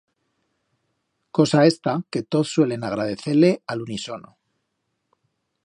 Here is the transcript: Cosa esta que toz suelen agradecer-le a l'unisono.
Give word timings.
Cosa 1.37 1.59
esta 1.71 1.93
que 2.11 2.23
toz 2.35 2.53
suelen 2.55 2.87
agradecer-le 2.89 3.53
a 3.73 3.77
l'unisono. 3.79 4.35